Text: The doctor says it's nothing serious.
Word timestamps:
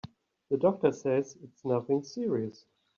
The 0.49 0.57
doctor 0.57 0.91
says 0.93 1.37
it's 1.43 1.63
nothing 1.63 2.01
serious. 2.03 2.65